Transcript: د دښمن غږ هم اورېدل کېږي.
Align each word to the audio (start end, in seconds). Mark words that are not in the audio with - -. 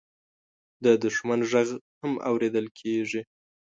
د 0.83 0.85
دښمن 1.03 1.39
غږ 1.51 1.69
هم 1.99 2.11
اورېدل 2.29 2.65
کېږي. 2.79 3.21